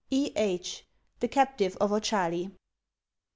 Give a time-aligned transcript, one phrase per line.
[0.09, 0.31] —E.
[0.35, 0.83] H.:
[1.19, 2.49] The Captive of Ochali.